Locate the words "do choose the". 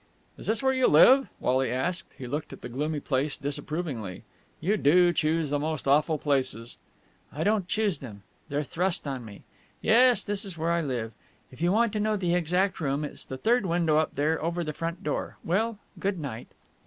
4.75-5.59